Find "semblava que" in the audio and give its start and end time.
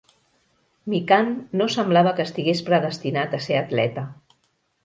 1.75-2.25